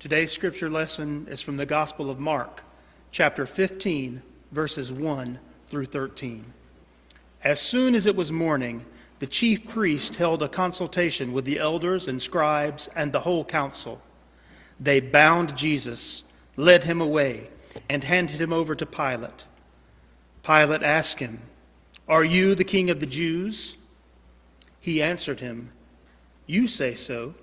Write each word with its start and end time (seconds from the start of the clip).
Today's 0.00 0.32
scripture 0.32 0.70
lesson 0.70 1.26
is 1.28 1.42
from 1.42 1.58
the 1.58 1.66
Gospel 1.66 2.10
of 2.10 2.18
Mark, 2.18 2.62
chapter 3.12 3.44
15, 3.44 4.22
verses 4.50 4.90
1 4.90 5.38
through 5.68 5.84
13. 5.84 6.54
As 7.44 7.60
soon 7.60 7.94
as 7.94 8.06
it 8.06 8.16
was 8.16 8.32
morning, 8.32 8.86
the 9.18 9.26
chief 9.26 9.68
priest 9.68 10.16
held 10.16 10.42
a 10.42 10.48
consultation 10.48 11.34
with 11.34 11.44
the 11.44 11.58
elders 11.58 12.08
and 12.08 12.22
scribes 12.22 12.88
and 12.96 13.12
the 13.12 13.20
whole 13.20 13.44
council. 13.44 14.00
They 14.80 15.00
bound 15.00 15.54
Jesus, 15.54 16.24
led 16.56 16.84
him 16.84 17.02
away, 17.02 17.50
and 17.90 18.02
handed 18.02 18.40
him 18.40 18.54
over 18.54 18.74
to 18.74 18.86
Pilate. 18.86 19.44
Pilate 20.42 20.82
asked 20.82 21.18
him, 21.18 21.40
Are 22.08 22.24
you 22.24 22.54
the 22.54 22.64
king 22.64 22.88
of 22.88 23.00
the 23.00 23.06
Jews? 23.06 23.76
He 24.80 25.02
answered 25.02 25.40
him, 25.40 25.72
You 26.46 26.68
say 26.68 26.94
so. 26.94 27.34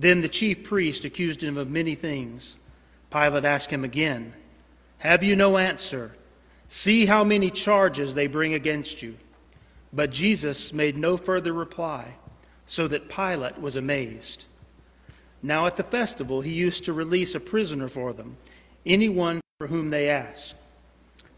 Then 0.00 0.22
the 0.22 0.28
chief 0.28 0.64
priest 0.64 1.04
accused 1.04 1.42
him 1.42 1.58
of 1.58 1.68
many 1.68 1.94
things. 1.94 2.56
Pilate 3.10 3.44
asked 3.44 3.70
him 3.70 3.84
again, 3.84 4.32
Have 4.98 5.22
you 5.22 5.36
no 5.36 5.58
answer? 5.58 6.12
See 6.68 7.04
how 7.04 7.22
many 7.22 7.50
charges 7.50 8.14
they 8.14 8.26
bring 8.26 8.54
against 8.54 9.02
you. 9.02 9.16
But 9.92 10.10
Jesus 10.10 10.72
made 10.72 10.96
no 10.96 11.18
further 11.18 11.52
reply, 11.52 12.14
so 12.64 12.88
that 12.88 13.10
Pilate 13.10 13.60
was 13.60 13.76
amazed. 13.76 14.46
Now 15.42 15.66
at 15.66 15.76
the 15.76 15.82
festival, 15.82 16.40
he 16.40 16.52
used 16.52 16.86
to 16.86 16.94
release 16.94 17.34
a 17.34 17.40
prisoner 17.40 17.88
for 17.88 18.14
them, 18.14 18.38
anyone 18.86 19.42
for 19.58 19.66
whom 19.66 19.90
they 19.90 20.08
asked. 20.08 20.54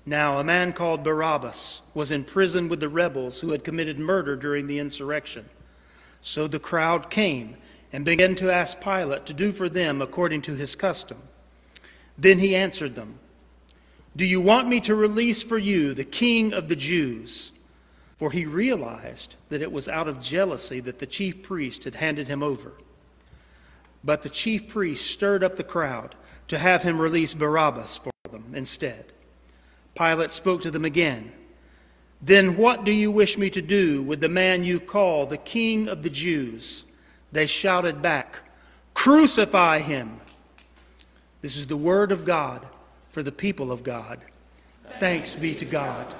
Now 0.07 0.39
a 0.39 0.45
man 0.45 0.73
called 0.73 1.03
Barabbas 1.03 1.83
was 1.95 2.13
in 2.13 2.23
prison 2.23 2.69
with 2.69 2.79
the 2.79 2.89
rebels 2.89 3.41
who 3.41 3.51
had 3.51 3.65
committed 3.65 3.99
murder 3.99 4.37
during 4.37 4.69
the 4.69 4.79
insurrection. 4.79 5.47
So 6.21 6.47
the 6.47 6.61
crowd 6.61 7.11
came 7.11 7.57
and 7.93 8.05
began 8.05 8.35
to 8.37 8.51
ask 8.51 8.81
Pilate 8.81 9.27
to 9.27 9.35
do 9.35 9.53
for 9.53 9.69
them 9.69 10.01
according 10.01 10.43
to 10.43 10.55
his 10.55 10.75
custom. 10.75 11.19
Then 12.17 12.39
he 12.39 12.57
answered 12.57 12.95
them, 12.95 13.19
Do 14.17 14.25
you 14.25 14.41
want 14.41 14.69
me 14.69 14.81
to 14.81 14.95
release 14.95 15.43
for 15.43 15.59
you 15.59 15.95
the 15.95 16.05
king 16.05 16.55
of 16.55 16.69
the 16.69 16.77
Jews? 16.77 17.53
For 18.17 18.31
he 18.31 18.47
realized 18.47 19.37
that 19.49 19.63
it 19.63 19.73
was 19.73 19.89
out 19.89 20.09
of 20.09 20.21
jealousy 20.21 20.81
that 20.81 21.01
the 21.01 21.07
chief 21.07 21.43
priest 21.43 21.85
had 21.85 21.97
handed 21.97 22.29
him 22.29 22.43
over. 22.43 22.73
But 24.05 24.23
the 24.23 24.29
chief 24.29 24.69
priest 24.69 25.11
stirred 25.11 25.45
up 25.45 25.57
the 25.57 25.65
crowd 25.65 26.15
to 26.49 26.59
have 26.59 26.83
him 26.83 27.01
release 27.01 27.35
Barabbas 27.35 27.99
for 27.99 28.13
them 28.31 28.53
instead. 28.55 29.07
Pilate 29.95 30.31
spoke 30.31 30.63
to 30.63 30.71
them 30.71 30.85
again. 30.85 31.33
Then 32.21 32.57
what 32.57 32.85
do 32.85 32.93
you 32.93 33.11
wish 33.11 33.37
me 33.37 33.51
to 33.51 33.63
do 33.63 34.03
with 34.03 34.21
the 34.21 34.29
man 34.29 34.65
you 34.65 34.79
call 34.79 35.27
the 35.27 35.37
king 35.37 35.89
of 35.89 36.03
the 36.03 36.11
Jews? 36.11 36.85
They 37.33 37.47
shouted 37.47 38.03
back, 38.03 38.41
Crucify 38.95 39.81
him! 39.81 40.21
This 41.41 41.57
is 41.57 41.67
the 41.67 41.77
word 41.77 42.13
of 42.13 42.25
God 42.25 42.67
for 43.11 43.23
the 43.23 43.33
people 43.33 43.73
of 43.73 43.83
God. 43.83 44.21
Thanks 45.01 45.35
be 45.35 45.55
to 45.57 45.65
God. 45.65 46.15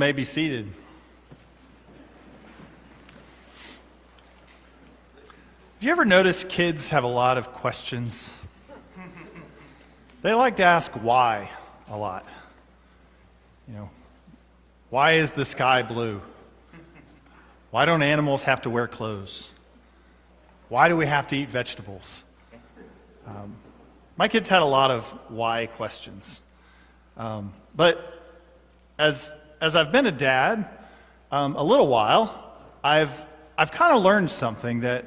May 0.00 0.12
be 0.12 0.24
seated. 0.24 0.64
Have 5.74 5.82
you 5.82 5.90
ever 5.90 6.06
noticed 6.06 6.48
kids 6.48 6.88
have 6.88 7.04
a 7.04 7.06
lot 7.06 7.36
of 7.36 7.52
questions? 7.52 8.32
They 10.22 10.32
like 10.32 10.56
to 10.56 10.62
ask 10.62 10.90
why 10.92 11.50
a 11.90 11.98
lot. 11.98 12.24
You 13.68 13.74
know, 13.74 13.90
why 14.88 15.16
is 15.16 15.32
the 15.32 15.44
sky 15.44 15.82
blue? 15.82 16.22
Why 17.70 17.84
don't 17.84 18.00
animals 18.00 18.42
have 18.44 18.62
to 18.62 18.70
wear 18.70 18.88
clothes? 18.88 19.50
Why 20.70 20.88
do 20.88 20.96
we 20.96 21.04
have 21.04 21.26
to 21.26 21.36
eat 21.36 21.50
vegetables? 21.50 22.24
Um, 23.26 23.54
my 24.16 24.28
kids 24.28 24.48
had 24.48 24.62
a 24.62 24.64
lot 24.64 24.90
of 24.90 25.04
why 25.28 25.66
questions. 25.66 26.40
Um, 27.18 27.52
but 27.76 28.38
as 28.98 29.34
as 29.60 29.76
I've 29.76 29.92
been 29.92 30.06
a 30.06 30.12
dad 30.12 30.66
um, 31.30 31.54
a 31.54 31.62
little 31.62 31.86
while, 31.86 32.54
I've, 32.82 33.12
I've 33.58 33.70
kind 33.70 33.94
of 33.94 34.02
learned 34.02 34.30
something 34.30 34.80
that, 34.80 35.04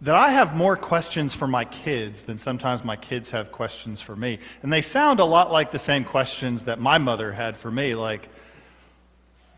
that 0.00 0.16
I 0.16 0.30
have 0.30 0.56
more 0.56 0.76
questions 0.76 1.34
for 1.34 1.46
my 1.46 1.64
kids 1.64 2.24
than 2.24 2.36
sometimes 2.36 2.84
my 2.84 2.96
kids 2.96 3.30
have 3.30 3.52
questions 3.52 4.00
for 4.00 4.16
me. 4.16 4.40
And 4.62 4.72
they 4.72 4.82
sound 4.82 5.20
a 5.20 5.24
lot 5.24 5.52
like 5.52 5.70
the 5.70 5.78
same 5.78 6.04
questions 6.04 6.64
that 6.64 6.80
my 6.80 6.98
mother 6.98 7.32
had 7.32 7.56
for 7.56 7.70
me, 7.70 7.94
like, 7.94 8.28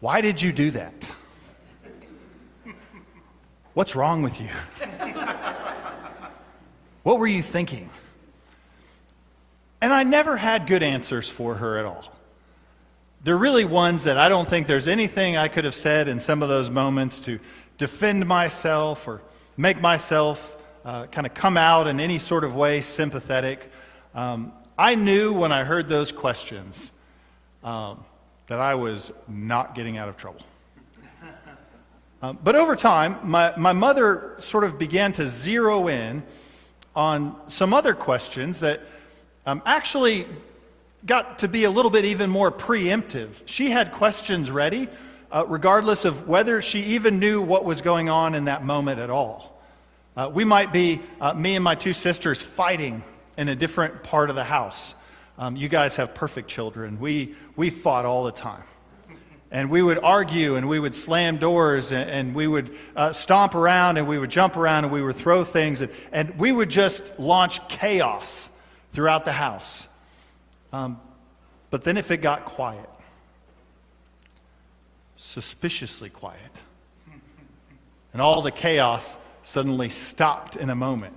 why 0.01 0.21
did 0.21 0.41
you 0.41 0.53
do 0.53 0.71
that? 0.73 0.95
What's 3.75 3.95
wrong 3.95 4.23
with 4.23 4.41
you? 4.41 4.49
what 7.03 7.19
were 7.19 7.27
you 7.27 7.43
thinking? 7.43 7.89
And 9.81 9.93
I 9.93 10.03
never 10.03 10.37
had 10.37 10.67
good 10.67 10.83
answers 10.83 11.29
for 11.29 11.55
her 11.55 11.79
at 11.79 11.87
all 11.87 12.20
they're 13.23 13.37
really 13.37 13.65
ones 13.65 14.05
that 14.05 14.17
I 14.17 14.29
don't 14.29 14.49
think 14.49 14.67
there's 14.67 14.89
anything 14.89 15.37
I 15.37 15.49
could 15.49 15.65
have 15.65 15.75
said 15.75 16.09
in 16.09 16.21
some 16.21 16.43
of 16.43 16.49
those 16.49 16.71
moments 16.71 17.21
to 17.21 17.39
defend 17.77 18.27
myself 18.27 19.07
or 19.07 19.21
make 19.57 19.81
myself 19.81 20.57
uh, 20.85 21.07
kind 21.07 21.27
of 21.27 21.35
come 21.35 21.59
out 21.59 21.87
in 21.87 22.01
any 22.01 22.19
sort 22.19 22.45
of 22.45 22.55
way 22.55 22.81
sympathetic. 22.81 23.71
Um, 24.15 24.53
I 24.79 24.95
knew 24.95 25.35
when 25.35 25.53
I 25.53 25.65
heard 25.65 25.89
those 25.89 26.11
questions 26.11 26.93
um, 27.63 28.03
that 28.47 28.59
I 28.59 28.75
was 28.75 29.13
not 29.29 29.75
getting 29.75 29.99
out 29.99 30.09
of 30.09 30.17
trouble. 30.17 30.43
Um, 32.23 32.39
but 32.45 32.55
over 32.55 32.77
time, 32.77 33.17
my, 33.25 33.57
my 33.57 33.73
mother 33.73 34.35
sort 34.37 34.65
of 34.65 34.79
began 34.79 35.11
to 35.15 35.27
zero 35.27 35.89
in 35.89 36.23
on 36.95 37.35
some 37.49 37.73
other 37.73 37.95
questions 37.95 38.61
that 38.61 38.83
um, 39.47 39.63
actually 39.65 40.27
got 41.07 41.39
to 41.41 41.49
be 41.49 41.65
a 41.65 41.71
little 41.71 41.91
bit 41.91 42.05
even 42.05 42.31
more 42.31 42.51
preemptive. 42.51 43.31
She 43.47 43.71
had 43.71 43.93
questions 43.93 44.51
ready, 44.51 44.89
uh, 45.33 45.45
regardless 45.49 46.05
of 46.05 46.29
whether 46.29 46.61
she 46.61 46.83
even 46.83 47.19
knew 47.19 47.41
what 47.41 47.65
was 47.65 47.81
going 47.81 48.09
on 48.09 48.35
in 48.35 48.45
that 48.45 48.65
moment 48.65 49.01
at 49.01 49.11
all. 49.11 49.61
Uh, 50.17 50.31
we 50.33 50.45
might 50.45 50.73
be, 50.73 51.01
uh, 51.21 51.33
me 51.33 51.55
and 51.55 51.65
my 51.65 51.75
two 51.75 51.93
sisters, 51.93 52.43
fighting 52.43 53.03
in 53.39 53.49
a 53.49 53.57
different 53.57 54.03
part 54.03 54.29
of 54.29 54.37
the 54.37 54.45
house. 54.45 54.95
Um, 55.39 55.57
you 55.57 55.69
guys 55.69 55.97
have 55.97 56.15
perfect 56.15 56.49
children. 56.49 57.01
We, 57.01 57.35
we 57.57 57.71
fought 57.71 58.05
all 58.05 58.25
the 58.25 58.33
time. 58.33 58.65
And 59.53 59.71
we 59.71 59.83
would 59.83 59.99
argue 59.99 60.57
and 60.57 60.69
we 60.69 60.79
would 60.79 60.95
slam 60.95 61.39
doors 61.39 61.91
and, 61.91 62.09
and 62.09 62.35
we 62.35 62.47
would 62.47 62.77
uh, 62.95 63.13
stomp 63.13 63.55
around 63.55 63.97
and 63.97 64.07
we 64.07 64.19
would 64.19 64.31
jump 64.31 64.57
around 64.57 64.85
and 64.85 64.93
we 64.93 65.03
would 65.03 65.17
throw 65.17 65.43
things 65.43 65.81
and, 65.81 65.91
and 66.13 66.39
we 66.39 66.53
would 66.53 66.69
just 66.69 67.19
launch 67.19 67.67
chaos 67.69 68.49
throughout 68.93 69.25
the 69.25 69.33
house. 69.33 69.89
Um, 70.73 71.01
but 71.71 71.85
then 71.85 71.97
if 71.97 72.11
it 72.11 72.19
got 72.19 72.45
quiet, 72.45 72.89
suspiciously 75.17 76.11
quiet, 76.11 76.61
and 78.13 78.21
all 78.21 78.43
the 78.43 78.51
chaos 78.51 79.17
suddenly 79.43 79.89
stopped 79.89 80.57
in 80.57 80.71
a 80.71 80.75
moment, 80.75 81.17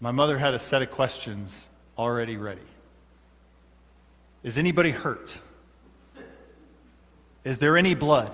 my 0.00 0.10
mother 0.10 0.38
had 0.38 0.54
a 0.54 0.58
set 0.58 0.82
of 0.82 0.90
questions 0.90 1.68
already 1.96 2.36
ready. 2.36 2.60
Is 4.42 4.58
anybody 4.58 4.90
hurt? 4.90 5.38
Is 7.44 7.58
there 7.58 7.76
any 7.76 7.94
blood? 7.94 8.32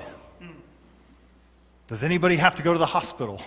Does 1.89 2.05
anybody 2.05 2.37
have 2.37 2.55
to 2.57 2.63
go 2.63 2.73
to 2.73 2.79
the 2.79 2.87
hospital? 2.87 3.41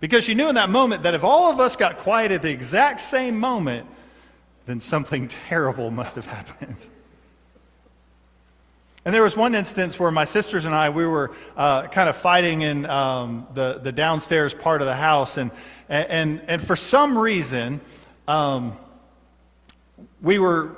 Because 0.00 0.24
she 0.24 0.34
knew 0.34 0.48
in 0.48 0.54
that 0.54 0.70
moment 0.70 1.02
that 1.04 1.14
if 1.14 1.22
all 1.22 1.50
of 1.50 1.60
us 1.60 1.76
got 1.76 1.98
quiet 1.98 2.32
at 2.32 2.42
the 2.42 2.50
exact 2.50 3.00
same 3.00 3.38
moment, 3.38 3.86
then 4.66 4.80
something 4.80 5.28
terrible 5.28 5.90
must 5.90 6.16
have 6.16 6.26
happened. 6.26 6.76
And 9.04 9.12
there 9.12 9.22
was 9.22 9.36
one 9.36 9.56
instance 9.56 9.98
where 9.98 10.12
my 10.12 10.24
sisters 10.24 10.64
and 10.64 10.74
I, 10.74 10.90
we 10.90 11.04
were 11.06 11.32
uh, 11.56 11.88
kind 11.88 12.08
of 12.08 12.16
fighting 12.16 12.62
in 12.62 12.86
um, 12.86 13.48
the, 13.52 13.80
the 13.82 13.90
downstairs 13.90 14.54
part 14.54 14.80
of 14.80 14.86
the 14.86 14.94
house. 14.94 15.38
And, 15.38 15.50
and, 15.88 16.40
and 16.46 16.64
for 16.64 16.76
some 16.76 17.18
reason, 17.18 17.80
um, 18.28 18.76
we 20.20 20.38
were, 20.38 20.76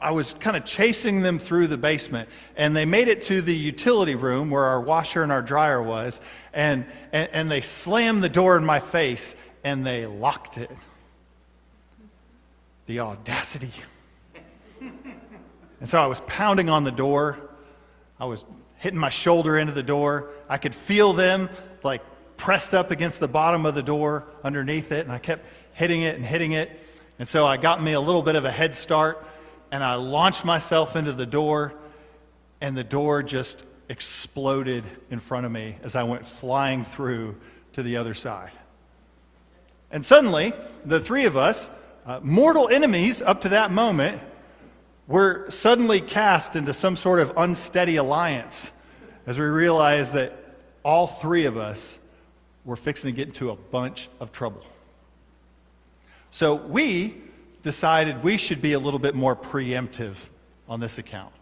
I 0.00 0.12
was 0.12 0.34
kind 0.34 0.56
of 0.56 0.64
chasing 0.64 1.22
them 1.22 1.40
through 1.40 1.66
the 1.66 1.76
basement. 1.76 2.28
And 2.56 2.76
they 2.76 2.84
made 2.84 3.08
it 3.08 3.22
to 3.22 3.42
the 3.42 3.54
utility 3.54 4.14
room 4.14 4.48
where 4.48 4.64
our 4.64 4.80
washer 4.80 5.24
and 5.24 5.32
our 5.32 5.42
dryer 5.42 5.82
was. 5.82 6.20
And, 6.52 6.86
and, 7.12 7.28
and 7.32 7.50
they 7.50 7.62
slammed 7.62 8.22
the 8.22 8.28
door 8.28 8.56
in 8.56 8.64
my 8.64 8.78
face 8.78 9.34
and 9.64 9.84
they 9.84 10.06
locked 10.06 10.56
it. 10.56 10.70
The 12.86 13.00
audacity. 13.00 13.72
and 14.80 15.88
so 15.88 16.00
I 16.00 16.06
was 16.06 16.20
pounding 16.22 16.70
on 16.70 16.84
the 16.84 16.92
door. 16.92 17.38
I 18.18 18.24
was 18.24 18.44
hitting 18.76 18.98
my 18.98 19.08
shoulder 19.08 19.58
into 19.58 19.72
the 19.72 19.82
door. 19.82 20.30
I 20.48 20.58
could 20.58 20.74
feel 20.74 21.12
them 21.12 21.48
like 21.82 22.02
pressed 22.36 22.74
up 22.74 22.90
against 22.90 23.20
the 23.20 23.28
bottom 23.28 23.66
of 23.66 23.74
the 23.74 23.82
door 23.82 24.24
underneath 24.44 24.92
it, 24.92 25.04
and 25.04 25.12
I 25.12 25.18
kept 25.18 25.44
hitting 25.72 26.02
it 26.02 26.16
and 26.16 26.24
hitting 26.24 26.52
it. 26.52 26.80
And 27.18 27.26
so 27.26 27.46
I 27.46 27.56
got 27.56 27.82
me 27.82 27.92
a 27.92 28.00
little 28.00 28.22
bit 28.22 28.36
of 28.36 28.44
a 28.44 28.50
head 28.50 28.74
start, 28.74 29.24
and 29.70 29.82
I 29.82 29.94
launched 29.94 30.44
myself 30.44 30.96
into 30.96 31.12
the 31.12 31.26
door, 31.26 31.74
and 32.60 32.76
the 32.76 32.84
door 32.84 33.22
just 33.22 33.64
exploded 33.88 34.84
in 35.10 35.20
front 35.20 35.46
of 35.46 35.52
me 35.52 35.76
as 35.82 35.96
I 35.96 36.02
went 36.02 36.26
flying 36.26 36.84
through 36.84 37.36
to 37.72 37.82
the 37.82 37.96
other 37.96 38.14
side. 38.14 38.52
And 39.90 40.04
suddenly, 40.04 40.52
the 40.84 41.00
three 41.00 41.24
of 41.24 41.36
us, 41.36 41.70
uh, 42.06 42.20
mortal 42.22 42.68
enemies 42.68 43.20
up 43.20 43.40
to 43.42 43.48
that 43.50 43.72
moment, 43.72 44.22
were 45.08 45.50
suddenly 45.50 46.00
cast 46.00 46.56
into 46.56 46.72
some 46.72 46.96
sort 46.96 47.20
of 47.20 47.32
unsteady 47.36 47.96
alliance 47.96 48.70
as 49.26 49.38
we 49.38 49.44
realized 49.44 50.12
that 50.12 50.32
all 50.82 51.06
three 51.06 51.46
of 51.46 51.56
us 51.56 51.98
were 52.64 52.76
fixing 52.76 53.10
to 53.10 53.16
get 53.16 53.28
into 53.28 53.50
a 53.50 53.56
bunch 53.56 54.08
of 54.20 54.32
trouble. 54.32 54.62
So 56.30 56.54
we 56.54 57.14
decided 57.62 58.22
we 58.22 58.36
should 58.36 58.62
be 58.62 58.74
a 58.74 58.78
little 58.78 59.00
bit 59.00 59.14
more 59.14 59.34
preemptive 59.34 60.14
on 60.68 60.80
this 60.80 60.98
account. 60.98 61.32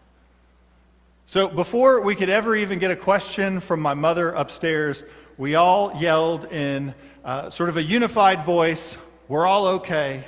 So 1.27 1.47
before 1.47 2.01
we 2.01 2.15
could 2.15 2.29
ever 2.29 2.55
even 2.55 2.77
get 2.77 2.91
a 2.91 2.95
question 2.95 3.59
from 3.59 3.79
my 3.79 3.95
mother 3.95 4.31
upstairs, 4.31 5.03
we 5.37 5.55
all 5.55 5.95
yelled 5.99 6.45
in 6.45 6.93
uh, 7.23 7.49
sort 7.49 7.69
of 7.69 7.77
a 7.77 7.83
unified 7.83 8.43
voice, 8.43 8.97
We're 9.27 9.47
all 9.47 9.65
okay. 9.67 10.25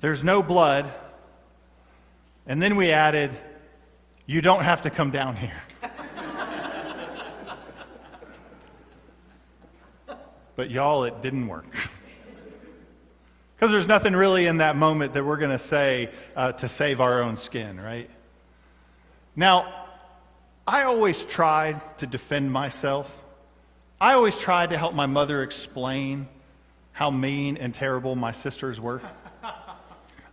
There's 0.00 0.24
no 0.24 0.42
blood. 0.42 0.90
And 2.46 2.62
then 2.62 2.76
we 2.76 2.90
added, 2.90 3.30
You 4.26 4.40
don't 4.40 4.64
have 4.64 4.80
to 4.82 4.90
come 4.90 5.10
down 5.10 5.36
here. 5.36 5.62
but 10.56 10.70
y'all, 10.70 11.04
it 11.04 11.22
didn't 11.22 11.48
work. 11.48 11.66
Because 13.56 13.72
there's 13.72 13.88
nothing 13.88 14.16
really 14.16 14.46
in 14.46 14.56
that 14.56 14.74
moment 14.74 15.12
that 15.12 15.22
we're 15.22 15.36
going 15.36 15.50
to 15.50 15.58
say 15.58 16.08
uh, 16.34 16.52
to 16.52 16.66
save 16.66 16.98
our 16.98 17.20
own 17.20 17.36
skin, 17.36 17.78
right? 17.78 18.08
Now, 19.36 19.86
I 20.66 20.84
always 20.84 21.26
tried 21.26 21.98
to 21.98 22.06
defend 22.06 22.50
myself. 22.50 23.22
I 24.00 24.14
always 24.14 24.38
tried 24.38 24.70
to 24.70 24.78
help 24.78 24.94
my 24.94 25.04
mother 25.04 25.42
explain 25.42 26.26
how 26.92 27.10
mean 27.10 27.58
and 27.58 27.74
terrible 27.74 28.16
my 28.16 28.32
sisters 28.32 28.80
were. 28.80 29.02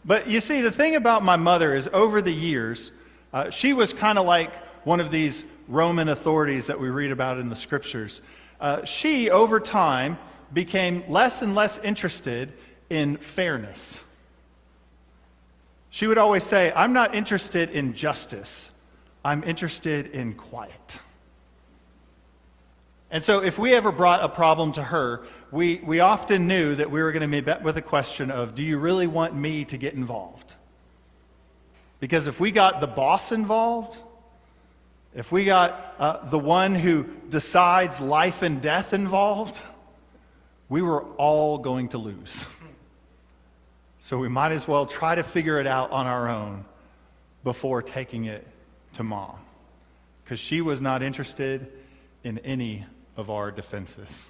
But 0.07 0.27
you 0.27 0.39
see, 0.39 0.62
the 0.62 0.71
thing 0.71 0.95
about 0.95 1.24
my 1.24 1.36
mother 1.36 1.75
is 1.75 1.89
over 1.92 2.21
the 2.21 2.31
years, 2.31 2.94
uh, 3.33 3.50
she 3.50 3.74
was 3.74 3.92
kind 3.92 4.18
of 4.18 4.25
like 4.25 4.56
one 4.86 5.01
of 5.01 5.12
these 5.12 5.44
Roman 5.68 6.07
authorities 6.07 6.68
that 6.68 6.80
we 6.80 6.89
read 6.89 7.12
about 7.12 7.38
in 7.38 7.50
the 7.50 7.56
scriptures. 7.57 8.21
Uh, 8.62 8.86
she, 8.86 9.30
over 9.30 9.59
time, 9.59 10.18
became 10.54 11.04
less 11.09 11.42
and 11.42 11.54
less 11.54 11.77
interested 11.80 12.54
in 12.89 13.18
fairness. 13.18 14.00
She 15.89 16.07
would 16.07 16.18
always 16.18 16.45
say, 16.45 16.71
I'm 16.74 16.94
not 16.94 17.13
interested 17.13 17.71
in 17.71 17.94
justice. 17.94 18.71
I'm 19.25 19.44
interested 19.44 20.07
in 20.12 20.36
quiet. 20.36 21.00
And 23.09 23.24
so, 23.24 23.42
if 23.42 23.57
we 23.57 23.74
ever 23.74 23.92
brought 23.92 24.24
a 24.24 24.27
problem 24.27 24.74
to 24.74 24.83
her, 24.83 25.25
we, 25.50 25.77
we 25.77 26.01
often 26.01 26.48
knew 26.48 26.75
that 26.75 26.92
we 26.92 27.01
were 27.01 27.12
going 27.13 27.21
to 27.21 27.27
be 27.27 27.45
met 27.45 27.63
with 27.63 27.77
a 27.77 27.81
question 27.81 28.31
of, 28.31 28.54
Do 28.54 28.63
you 28.63 28.77
really 28.77 29.07
want 29.07 29.33
me 29.33 29.63
to 29.65 29.77
get 29.77 29.94
involved? 29.94 30.56
Because 32.00 32.27
if 32.27 32.39
we 32.39 32.51
got 32.51 32.81
the 32.81 32.88
boss 32.88 33.31
involved, 33.31 33.98
if 35.15 35.31
we 35.31 35.45
got 35.45 35.95
uh, 35.98 36.30
the 36.30 36.38
one 36.38 36.75
who 36.75 37.06
decides 37.30 38.00
life 38.00 38.42
and 38.42 38.62
death 38.62 38.94
involved, 38.94 39.62
we 40.69 40.81
were 40.81 41.03
all 41.15 41.57
going 41.57 41.89
to 41.89 41.98
lose. 41.98 42.45
So 44.00 44.18
we 44.18 44.30
might 44.30 44.51
as 44.51 44.68
well 44.68 44.86
try 44.86 45.15
to 45.15 45.24
figure 45.24 45.60
it 45.60 45.68
out 45.68 45.92
on 45.92 46.07
our 46.07 46.30
own 46.30 46.63
before 47.44 47.81
taking 47.81 48.25
it 48.25 48.45
to 48.94 49.03
mom 49.03 49.36
because 50.24 50.39
she 50.39 50.62
was 50.62 50.81
not 50.81 51.01
interested 51.01 51.71
in 52.24 52.38
any 52.39 52.86
of 53.18 53.30
our 53.30 53.52
defenses. 53.52 54.30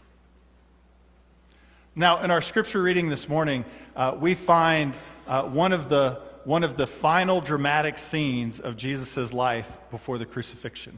Now, 1.96 2.24
in 2.24 2.32
our 2.32 2.42
scripture 2.42 2.82
reading 2.82 3.10
this 3.10 3.28
morning, 3.28 3.66
uh, 3.96 4.16
we 4.20 4.34
find 4.34 4.94
uh, 5.28 5.44
one, 5.44 5.74
of 5.74 5.90
the, 5.90 6.22
one 6.46 6.64
of 6.64 6.78
the 6.78 6.88
final 6.88 7.42
dramatic 7.42 7.98
scenes 7.98 8.60
of 8.60 8.78
Jesus' 8.78 9.34
life 9.34 9.72
before 9.92 10.18
the 10.18 10.26
crucifixion. 10.26 10.98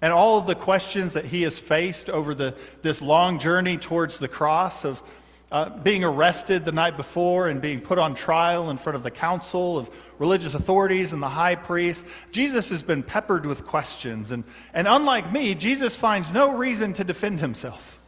And 0.00 0.12
all 0.12 0.38
of 0.38 0.46
the 0.46 0.54
questions 0.54 1.14
that 1.14 1.26
he 1.26 1.42
has 1.42 1.58
faced 1.58 2.08
over 2.08 2.34
the, 2.34 2.54
this 2.82 3.02
long 3.02 3.38
journey 3.38 3.76
towards 3.76 4.18
the 4.18 4.28
cross 4.28 4.84
of 4.84 5.02
uh, 5.50 5.70
being 5.70 6.04
arrested 6.04 6.64
the 6.64 6.72
night 6.72 6.96
before 6.96 7.48
and 7.48 7.62
being 7.62 7.80
put 7.80 7.98
on 7.98 8.14
trial 8.14 8.70
in 8.70 8.76
front 8.76 8.96
of 8.96 9.02
the 9.02 9.10
council 9.10 9.78
of 9.78 9.90
religious 10.18 10.54
authorities 10.54 11.12
and 11.12 11.22
the 11.22 11.28
high 11.28 11.54
priest, 11.54 12.04
Jesus 12.32 12.68
has 12.68 12.82
been 12.82 13.02
peppered 13.02 13.46
with 13.46 13.66
questions. 13.66 14.30
And, 14.30 14.44
and 14.74 14.86
unlike 14.86 15.32
me, 15.32 15.54
Jesus 15.54 15.96
finds 15.96 16.30
no 16.32 16.52
reason 16.52 16.92
to 16.94 17.04
defend 17.04 17.40
himself. 17.40 17.98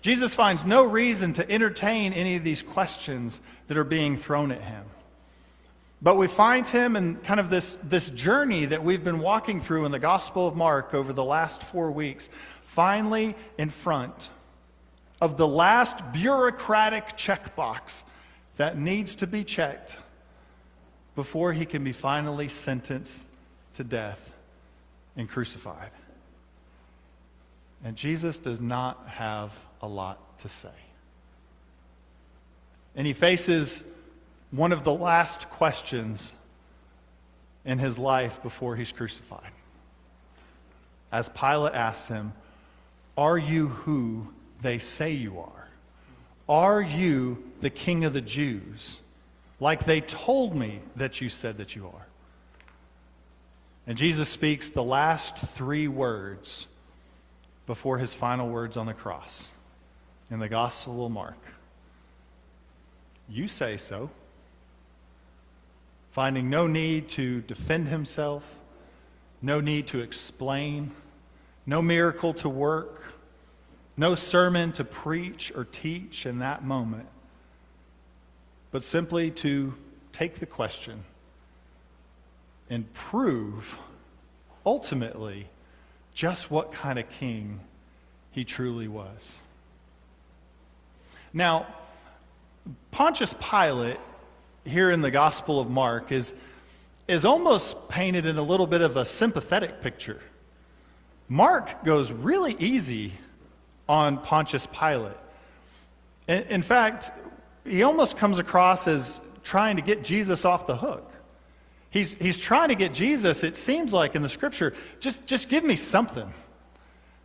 Jesus 0.00 0.34
finds 0.34 0.64
no 0.64 0.84
reason 0.84 1.32
to 1.32 1.50
entertain 1.50 2.12
any 2.12 2.36
of 2.36 2.44
these 2.44 2.62
questions 2.62 3.40
that 3.66 3.76
are 3.76 3.84
being 3.84 4.16
thrown 4.16 4.52
at 4.52 4.60
him. 4.60 4.84
But 6.02 6.16
we 6.16 6.28
find 6.28 6.68
him 6.68 6.94
in 6.94 7.16
kind 7.16 7.40
of 7.40 7.48
this, 7.48 7.78
this 7.82 8.10
journey 8.10 8.66
that 8.66 8.84
we've 8.84 9.02
been 9.02 9.20
walking 9.20 9.60
through 9.60 9.86
in 9.86 9.92
the 9.92 9.98
Gospel 9.98 10.46
of 10.46 10.54
Mark 10.54 10.92
over 10.92 11.14
the 11.14 11.24
last 11.24 11.62
four 11.62 11.90
weeks, 11.90 12.28
finally 12.64 13.34
in 13.56 13.70
front 13.70 14.28
of 15.24 15.38
the 15.38 15.48
last 15.48 16.12
bureaucratic 16.12 17.16
checkbox 17.16 18.04
that 18.58 18.76
needs 18.76 19.14
to 19.14 19.26
be 19.26 19.42
checked 19.42 19.96
before 21.16 21.54
he 21.54 21.64
can 21.64 21.82
be 21.82 21.92
finally 21.92 22.46
sentenced 22.46 23.24
to 23.72 23.82
death 23.82 24.34
and 25.16 25.26
crucified. 25.26 25.88
And 27.82 27.96
Jesus 27.96 28.36
does 28.36 28.60
not 28.60 29.08
have 29.08 29.50
a 29.80 29.88
lot 29.88 30.38
to 30.40 30.48
say. 30.48 30.68
And 32.94 33.06
he 33.06 33.14
faces 33.14 33.82
one 34.50 34.72
of 34.72 34.84
the 34.84 34.92
last 34.92 35.48
questions 35.48 36.34
in 37.64 37.78
his 37.78 37.98
life 37.98 38.42
before 38.42 38.76
he's 38.76 38.92
crucified. 38.92 39.52
As 41.10 41.30
Pilate 41.30 41.72
asks 41.72 42.08
him, 42.08 42.34
Are 43.16 43.38
you 43.38 43.68
who 43.68 44.33
they 44.64 44.80
say 44.80 45.12
you 45.12 45.38
are? 45.38 45.68
Are 46.48 46.82
you 46.82 47.52
the 47.60 47.70
king 47.70 48.04
of 48.04 48.12
the 48.12 48.20
Jews? 48.20 48.98
like 49.60 49.84
they 49.84 50.00
told 50.00 50.54
me 50.54 50.80
that 50.96 51.20
you 51.22 51.28
said 51.30 51.58
that 51.58 51.74
you 51.74 51.86
are. 51.86 52.06
And 53.86 53.96
Jesus 53.96 54.28
speaks 54.28 54.68
the 54.68 54.82
last 54.82 55.38
three 55.38 55.88
words 55.88 56.66
before 57.66 57.98
his 57.98 58.14
final 58.14 58.48
words 58.48 58.76
on 58.76 58.86
the 58.86 58.94
cross 58.94 59.52
in 60.30 60.38
the 60.38 60.48
Gospel 60.48 61.06
of 61.06 61.12
Mark. 61.12 61.38
You 63.28 63.48
say 63.48 63.76
so. 63.76 64.10
Finding 66.10 66.48
no 66.50 66.66
need 66.66 67.08
to 67.10 67.40
defend 67.40 67.88
himself, 67.88 68.44
no 69.42 69.60
need 69.60 69.88
to 69.88 70.00
explain, 70.00 70.92
no 71.66 71.82
miracle 71.82 72.34
to 72.34 72.48
work, 72.48 73.02
no 73.96 74.14
sermon 74.14 74.72
to 74.72 74.84
preach 74.84 75.52
or 75.54 75.64
teach 75.64 76.26
in 76.26 76.38
that 76.40 76.64
moment 76.64 77.06
but 78.74 78.82
simply 78.82 79.30
to 79.30 79.72
take 80.10 80.40
the 80.40 80.46
question 80.46 81.04
and 82.68 82.92
prove 82.92 83.78
ultimately 84.66 85.46
just 86.12 86.50
what 86.50 86.72
kind 86.72 86.98
of 86.98 87.08
king 87.08 87.60
he 88.32 88.44
truly 88.44 88.88
was. 88.88 89.38
Now, 91.32 91.68
Pontius 92.90 93.32
Pilate, 93.38 94.00
here 94.64 94.90
in 94.90 95.02
the 95.02 95.10
Gospel 95.12 95.60
of 95.60 95.70
Mark, 95.70 96.10
is, 96.10 96.34
is 97.06 97.24
almost 97.24 97.88
painted 97.88 98.26
in 98.26 98.38
a 98.38 98.42
little 98.42 98.66
bit 98.66 98.80
of 98.80 98.96
a 98.96 99.04
sympathetic 99.04 99.82
picture. 99.82 100.20
Mark 101.28 101.84
goes 101.84 102.10
really 102.10 102.56
easy 102.58 103.12
on 103.88 104.18
Pontius 104.18 104.66
Pilate. 104.66 105.16
In, 106.26 106.62
fact, 106.62 107.12
he 107.66 107.82
almost 107.82 108.16
comes 108.16 108.38
across 108.38 108.88
as 108.88 109.20
trying 109.42 109.76
to 109.76 109.82
get 109.82 110.02
Jesus 110.02 110.44
off 110.44 110.66
the 110.66 110.76
hook. 110.76 111.10
He's, 111.90 112.12
he's 112.12 112.40
trying 112.40 112.70
to 112.70 112.74
get 112.74 112.92
Jesus, 112.92 113.44
it 113.44 113.56
seems 113.56 113.92
like 113.92 114.16
in 114.16 114.22
the 114.22 114.28
scripture, 114.28 114.74
just, 114.98 115.26
just 115.26 115.48
give 115.48 115.62
me 115.62 115.76
something. 115.76 116.32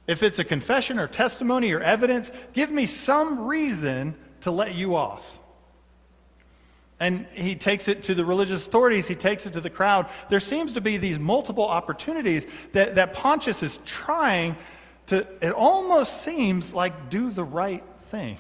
If 0.06 0.22
it's 0.22 0.38
a 0.38 0.44
confession 0.44 1.00
or 1.00 1.08
testimony 1.08 1.72
or 1.72 1.80
evidence, 1.80 2.32
give 2.54 2.72
me 2.72 2.86
some 2.86 3.48
reason 3.48 4.16
to 4.42 4.52
let 4.52 4.76
you 4.76 4.96
off. 4.96 5.40
And 7.00 7.26
he 7.34 7.56
takes 7.56 7.88
it 7.88 8.04
to 8.04 8.14
the 8.14 8.26
religious 8.26 8.68
authorities, 8.68 9.08
he 9.08 9.16
takes 9.16 9.46
it 9.46 9.54
to 9.54 9.62
the 9.62 9.70
crowd. 9.70 10.08
There 10.30 10.40
seems 10.40 10.74
to 10.74 10.82
be 10.82 10.98
these 10.98 11.18
multiple 11.18 11.66
opportunities 11.66 12.46
that, 12.74 12.96
that 12.96 13.14
Pontius 13.14 13.64
is 13.64 13.80
trying 13.86 14.58
to, 15.10 15.28
it 15.42 15.52
almost 15.52 16.22
seems 16.22 16.74
like 16.74 17.10
do 17.10 17.32
the 17.32 17.44
right 17.44 17.84
thing. 18.10 18.38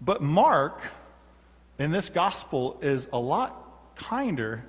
But 0.00 0.22
Mark, 0.22 0.82
in 1.78 1.92
this 1.92 2.10
gospel, 2.10 2.78
is 2.82 3.08
a 3.12 3.18
lot 3.18 3.96
kinder 3.96 4.64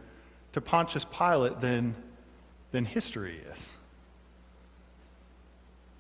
to 0.54 0.62
Pontius 0.62 1.06
Pilate 1.06 1.60
than, 1.60 1.94
than 2.72 2.86
history 2.86 3.42
is. 3.54 3.76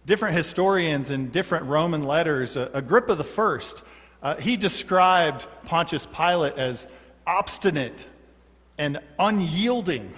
Different 0.05 0.37
historians 0.37 1.09
in 1.09 1.31
different 1.31 1.65
Roman 1.65 2.05
letters, 2.05 2.55
uh, 2.55 2.69
Agrippa 2.73 3.15
the 3.15 3.25
First, 3.25 3.83
uh, 4.23 4.35
he 4.37 4.55
described 4.55 5.47
Pontius 5.65 6.05
Pilate 6.05 6.53
as 6.53 6.87
obstinate 7.27 8.07
and 8.77 8.99
unyielding, 9.19 10.13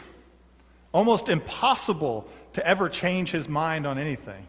almost 0.94 1.30
impossible 1.30 2.28
to 2.54 2.66
ever 2.66 2.90
change 2.90 3.32
his 3.32 3.48
mind 3.48 3.86
on 3.86 3.98
anything. 3.98 4.48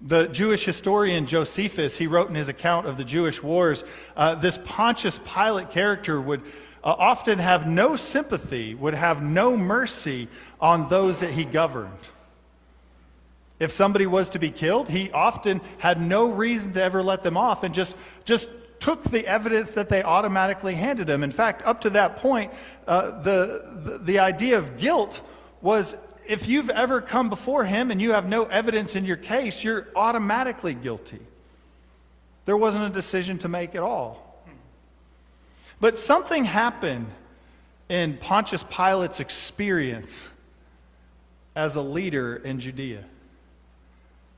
The 0.00 0.26
Jewish 0.26 0.64
historian 0.64 1.26
Josephus, 1.26 1.96
he 1.96 2.06
wrote 2.06 2.28
in 2.28 2.34
his 2.34 2.48
account 2.48 2.86
of 2.86 2.96
the 2.96 3.04
Jewish 3.04 3.42
wars, 3.42 3.84
uh, 4.16 4.34
this 4.34 4.58
Pontius 4.64 5.20
Pilate 5.24 5.70
character 5.70 6.20
would 6.20 6.42
uh, 6.84 6.94
often 6.98 7.38
have 7.38 7.66
no 7.68 7.94
sympathy, 7.96 8.74
would 8.74 8.94
have 8.94 9.22
no 9.22 9.56
mercy 9.56 10.28
on 10.60 10.88
those 10.88 11.20
that 11.20 11.30
he 11.30 11.44
governed. 11.44 11.98
If 13.60 13.70
somebody 13.70 14.06
was 14.06 14.28
to 14.30 14.40
be 14.40 14.50
killed, 14.50 14.88
he 14.88 15.12
often 15.12 15.60
had 15.78 16.00
no 16.00 16.32
reason 16.32 16.72
to 16.72 16.82
ever 16.82 17.00
let 17.00 17.22
them 17.22 17.36
off 17.36 17.62
and 17.62 17.72
just, 17.72 17.96
just 18.24 18.48
took 18.82 19.04
the 19.04 19.24
evidence 19.28 19.70
that 19.70 19.88
they 19.88 20.02
automatically 20.02 20.74
handed 20.74 21.08
him. 21.08 21.22
In 21.22 21.30
fact, 21.30 21.62
up 21.64 21.82
to 21.82 21.90
that 21.90 22.16
point, 22.16 22.52
uh, 22.88 23.22
the, 23.22 23.64
the, 23.84 23.98
the 23.98 24.18
idea 24.18 24.58
of 24.58 24.76
guilt 24.76 25.22
was 25.60 25.94
if 26.26 26.48
you've 26.48 26.68
ever 26.68 27.00
come 27.00 27.30
before 27.30 27.64
him 27.64 27.92
and 27.92 28.02
you 28.02 28.10
have 28.10 28.26
no 28.26 28.44
evidence 28.44 28.96
in 28.96 29.04
your 29.04 29.16
case, 29.16 29.62
you're 29.62 29.86
automatically 29.94 30.74
guilty. 30.74 31.20
There 32.44 32.56
wasn't 32.56 32.86
a 32.86 32.90
decision 32.90 33.38
to 33.38 33.48
make 33.48 33.76
at 33.76 33.84
all. 33.84 34.42
But 35.78 35.96
something 35.96 36.44
happened 36.44 37.06
in 37.88 38.16
Pontius 38.16 38.64
Pilate's 38.68 39.20
experience 39.20 40.28
as 41.54 41.76
a 41.76 41.82
leader 41.82 42.36
in 42.36 42.58
Judea. 42.58 43.04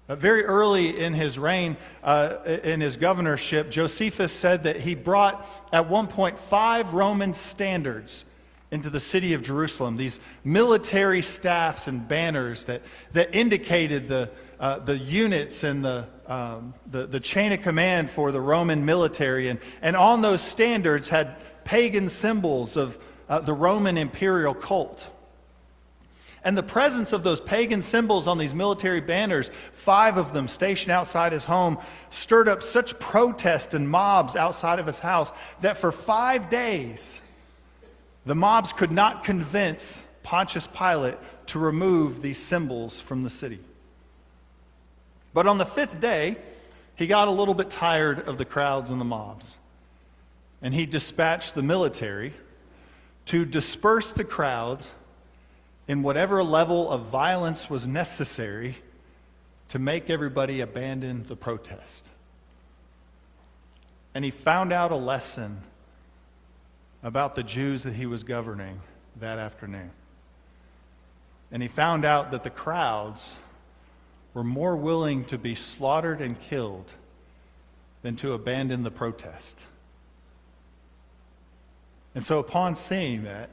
Uh, 0.07 0.15
very 0.17 0.45
early 0.45 1.01
in 1.01 1.15
his 1.15 1.39
reign, 1.39 1.77
uh, 2.03 2.37
in 2.63 2.81
his 2.81 2.97
governorship, 2.97 3.71
Josephus 3.71 4.33
said 4.33 4.65
that 4.65 4.81
he 4.81 4.95
brought 4.95 5.47
at 5.73 5.89
one 5.89 6.07
point 6.07 6.39
five 6.39 6.93
Roman 6.93 7.33
standards 7.33 8.27
into 8.71 8.91
the 8.91 9.01
city 9.01 9.35
of 9.35 9.43
Jerusalem, 9.43 9.97
these 9.97 10.19
military 10.43 11.23
staffs 11.23 11.87
and 11.87 12.07
banners 12.09 12.65
that, 12.65 12.83
that 13.13 13.35
indicated 13.35 14.09
the, 14.09 14.29
uh, 14.59 14.81
the 14.81 14.99
units 14.99 15.63
and 15.63 15.85
the, 15.85 16.07
um, 16.27 16.75
the, 16.91 17.07
the 17.07 17.21
chain 17.21 17.53
of 17.53 17.63
command 17.63 18.11
for 18.11 18.33
the 18.33 18.41
Roman 18.41 18.85
military. 18.85 19.49
And, 19.49 19.61
and 19.81 19.95
on 19.97 20.23
those 20.23 20.43
standards 20.43 21.09
had 21.09 21.37
pagan 21.63 22.09
symbols 22.09 22.77
of 22.77 22.99
uh, 23.29 23.39
the 23.41 23.55
Roman 23.55 23.97
imperial 23.97 24.55
cult. 24.55 25.09
And 26.45 26.59
the 26.59 26.63
presence 26.63 27.15
of 27.15 27.23
those 27.23 27.41
pagan 27.41 27.83
symbols 27.83 28.27
on 28.27 28.37
these 28.37 28.53
military 28.53 29.01
banners, 29.01 29.51
five 29.73 30.19
of 30.19 30.35
them 30.35 30.47
stationed 30.47 30.93
outside 30.93 31.33
his 31.33 31.45
home, 31.45 31.79
stirred 32.11 32.49
up 32.49 32.63
such 32.63 32.99
protest 32.99 33.73
and 33.73 33.89
mobs 33.89 34.37
outside 34.37 34.79
of 34.79 34.87
his 34.87 34.99
house 34.99 35.33
that 35.63 35.79
for 35.79 35.91
five 35.91 36.51
days, 36.51 37.23
the 38.27 38.35
mobs 38.35 38.75
could 38.75 38.93
not 38.93 39.25
convince 39.25 40.03
Pontius 40.23 40.67
Pilate 40.67 41.17
to 41.47 41.59
remove 41.59 42.21
these 42.21 42.39
symbols 42.39 43.01
from 43.01 43.23
the 43.23 43.31
city. 43.31 43.61
But 45.33 45.47
on 45.47 45.57
the 45.57 45.67
fifth 45.67 45.99
day, 45.99 46.37
he 46.97 47.07
got 47.07 47.27
a 47.27 47.31
little 47.31 47.55
bit 47.55 47.71
tired 47.71 48.29
of 48.29 48.37
the 48.37 48.45
crowds 48.45 48.91
and 48.91 49.01
the 49.01 49.05
mobs. 49.05 49.57
And 50.63 50.75
he 50.75 50.87
dispatched 50.87 51.55
the 51.55 51.63
military 51.63 52.35
to 53.27 53.45
disperse 53.45 54.13
the 54.13 54.25
crowds 54.25 54.91
in 55.87 56.03
whatever 56.03 56.43
level 56.43 56.91
of 56.91 57.03
violence 57.07 57.69
was 57.69 57.87
necessary 57.87 58.77
to 59.69 59.79
make 59.79 60.09
everybody 60.09 60.61
abandon 60.61 61.25
the 61.27 61.37
protest. 61.37 62.09
And 64.15 64.25
he 64.25 64.31
found 64.31 64.73
out 64.73 64.93
a 64.93 64.97
lesson 64.97 65.61
about 67.03 67.35
the 67.35 67.43
Jews 67.43 67.83
that 67.83 67.95
he 67.95 68.07
was 68.07 68.23
governing 68.23 68.81
that 69.21 69.39
afternoon. 69.39 69.91
And 71.53 71.63
he 71.63 71.69
found 71.69 72.05
out 72.05 72.31
that 72.31 72.45
the 72.45 72.51
crowds 72.51 73.37
were 74.33 74.45
more 74.45 74.77
willing 74.77 75.25
to 75.27 75.39
be 75.39 75.55
slaughtered 75.55 76.21
and 76.21 76.41
killed 76.41 76.93
than 78.03 78.17
to 78.17 78.33
abandon 78.33 78.83
the 78.83 78.91
protest. 78.91 79.61
And 82.15 82.25
so, 82.25 82.39
upon 82.39 82.75
seeing 82.75 83.25
that, 83.25 83.51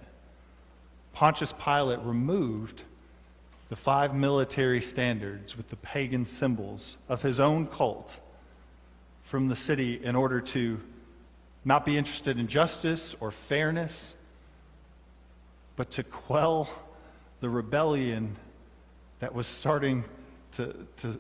Pontius 1.14 1.54
Pilate 1.54 2.00
removed 2.00 2.84
the 3.70 3.76
five 3.76 4.14
military 4.14 4.82
standards 4.82 5.56
with 5.56 5.70
the 5.70 5.76
pagan 5.78 6.26
symbols 6.26 6.98
of 7.08 7.22
his 7.22 7.40
own 7.40 7.68
cult 7.68 8.20
from 9.24 9.48
the 9.48 9.56
city 9.56 10.04
in 10.04 10.16
order 10.16 10.42
to 10.42 10.80
not 11.64 11.86
be 11.86 11.98
interested 11.98 12.38
in 12.38 12.48
justice 12.48 13.16
or 13.20 13.32
fairness, 13.32 14.18
but 15.76 15.92
to 15.92 16.04
quell 16.04 16.70
the 17.40 17.50
rebellion 17.50 18.36
that 19.20 19.34
was 19.34 19.48
starting 19.48 20.04
to, 20.52 20.76
to, 20.98 21.20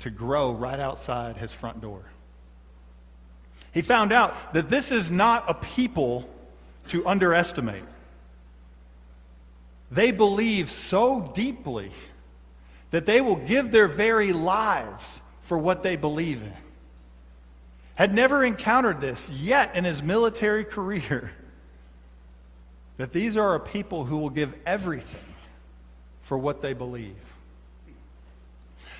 to 0.00 0.10
grow 0.10 0.52
right 0.52 0.80
outside 0.80 1.36
his 1.36 1.54
front 1.54 1.80
door. 1.80 2.02
He 3.72 3.82
found 3.82 4.12
out 4.12 4.52
that 4.54 4.68
this 4.68 4.90
is 4.90 5.10
not 5.10 5.44
a 5.48 5.54
people 5.54 6.28
to 6.88 7.06
underestimate. 7.06 7.84
They 9.90 10.10
believe 10.10 10.70
so 10.70 11.30
deeply 11.34 11.92
that 12.90 13.06
they 13.06 13.20
will 13.20 13.36
give 13.36 13.70
their 13.70 13.88
very 13.88 14.32
lives 14.32 15.20
for 15.42 15.58
what 15.58 15.82
they 15.82 15.96
believe 15.96 16.42
in 16.42 16.52
had 17.96 18.12
never 18.14 18.44
encountered 18.44 19.00
this 19.00 19.30
yet 19.30 19.74
in 19.74 19.84
his 19.84 20.02
military 20.02 20.64
career. 20.76 21.32
That 22.98 23.12
these 23.12 23.36
are 23.36 23.54
a 23.54 23.60
people 23.60 24.04
who 24.04 24.18
will 24.18 24.30
give 24.30 24.54
everything 24.64 25.34
for 26.22 26.38
what 26.38 26.62
they 26.62 26.72
believe. 26.72 27.16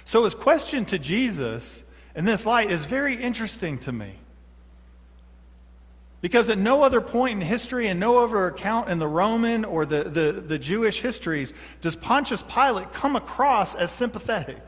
So, 0.05 0.25
his 0.25 0.35
question 0.35 0.85
to 0.87 0.99
Jesus 0.99 1.83
in 2.15 2.25
this 2.25 2.45
light 2.45 2.71
is 2.71 2.85
very 2.85 3.21
interesting 3.21 3.79
to 3.81 3.93
me. 3.93 4.15
Because 6.27 6.51
at 6.51 6.59
no 6.59 6.83
other 6.83 7.01
point 7.01 7.41
in 7.41 7.41
history 7.41 7.87
and 7.87 8.01
no 8.01 8.25
other 8.25 8.49
account 8.49 8.89
in 8.89 8.99
the 8.99 9.07
Roman 9.07 9.65
or 9.65 9.87
the, 9.87 10.03
the, 10.03 10.33
the 10.33 10.59
Jewish 10.59 11.01
histories 11.01 11.55
does 11.83 11.95
Pontius 11.95 12.43
Pilate 12.43 12.93
come 12.93 13.15
across 13.15 13.77
as 13.77 13.93
sympathetic. 13.93 14.59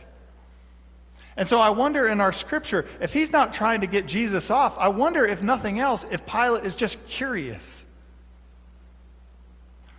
And 1.37 1.49
so 1.49 1.59
I 1.59 1.71
wonder 1.71 2.07
in 2.07 2.21
our 2.21 2.31
scripture, 2.31 2.87
if 3.01 3.13
he's 3.13 3.33
not 3.33 3.53
trying 3.53 3.81
to 3.81 3.89
get 3.89 4.07
Jesus 4.07 4.53
off, 4.53 4.79
I 4.79 4.87
wonder 4.87 5.27
if 5.27 5.43
nothing 5.43 5.81
else, 5.81 6.07
if 6.13 6.25
Pilate 6.27 6.65
is 6.65 6.77
just 6.77 7.05
curious. 7.07 7.85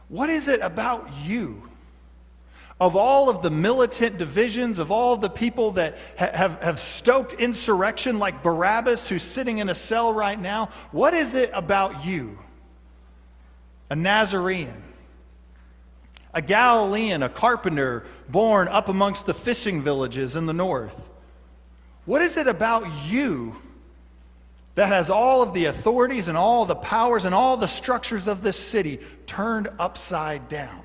What 0.07 0.29
is 0.29 0.47
it 0.47 0.61
about 0.61 1.11
you? 1.25 1.68
Of 2.79 2.95
all 2.95 3.29
of 3.29 3.41
the 3.41 3.50
militant 3.51 4.17
divisions, 4.17 4.79
of 4.79 4.91
all 4.91 5.17
the 5.17 5.29
people 5.29 5.71
that 5.71 5.98
ha- 6.17 6.31
have, 6.33 6.62
have 6.62 6.79
stoked 6.79 7.33
insurrection 7.33 8.19
like 8.19 8.41
Barabbas, 8.41 9.09
who's 9.09 9.24
sitting 9.24 9.57
in 9.57 9.69
a 9.69 9.75
cell 9.75 10.13
right 10.13 10.39
now, 10.39 10.69
what 10.91 11.13
is 11.13 11.36
it 11.36 11.51
about 11.53 12.05
you? 12.05 12.39
A 13.89 13.95
Nazarene, 13.95 14.83
a 16.33 16.41
Galilean, 16.41 17.24
a 17.24 17.29
carpenter 17.29 18.05
born 18.29 18.67
up 18.67 18.88
amongst 18.88 19.25
the 19.25 19.33
fishing 19.33 19.81
villages 19.81 20.36
in 20.36 20.45
the 20.45 20.53
north 20.53 21.09
what 22.09 22.24
is 22.24 22.38
it 22.38 22.48
about 22.48 22.88
you 23.05 23.55
that 24.74 24.88
has 24.88 25.12
all 25.12 25.43
of 25.43 25.53
the 25.53 25.65
authorities 25.65 26.27
and 26.27 26.36
all 26.36 26.65
the 26.65 26.74
powers 26.74 27.24
and 27.24 27.36
all 27.36 27.55
the 27.55 27.67
structures 27.67 28.25
of 28.25 28.41
this 28.41 28.57
city 28.57 29.00
turned 29.27 29.69
upside 29.77 30.48
down? 30.48 30.81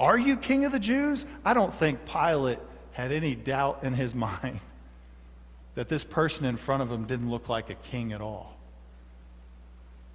Are 0.00 0.18
you 0.18 0.38
king 0.38 0.64
of 0.64 0.72
the 0.72 0.80
Jews? 0.80 1.26
I 1.44 1.52
don't 1.52 1.72
think 1.72 2.06
Pilate 2.06 2.58
had 2.92 3.12
any 3.12 3.34
doubt 3.34 3.80
in 3.84 3.92
his 3.92 4.14
mind 4.26 4.58
that 5.74 5.88
this 5.88 6.02
person 6.02 6.46
in 6.46 6.56
front 6.56 6.82
of 6.82 6.90
him 6.90 7.04
didn't 7.04 7.30
look 7.30 7.48
like 7.48 7.70
a 7.70 7.74
king 7.74 8.12
at 8.12 8.20
all. 8.20 8.56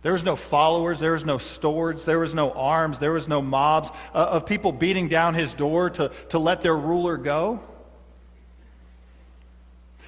There 0.01 0.13
was 0.13 0.24
no 0.24 0.36
followers, 0.36 1.00
there 1.00 1.13
was 1.13 1.25
no 1.25 1.39
swords, 1.39 2.06
there 2.06 2.20
was 2.20 2.34
no 2.34 2.51
arms, 2.51 3.00
there 3.00 3.13
was 3.13 3.27
no 3.27 3.42
mobs 3.42 3.89
uh, 4.13 4.18
of 4.18 4.46
people 4.46 4.72
beating 4.72 5.08
down 5.08 5.34
his 5.34 5.54
door 5.54 5.89
to, 5.92 6.12
to 6.30 6.38
let 6.38 6.62
their 6.62 6.75
ruler 6.75 7.18
go. 7.18 7.60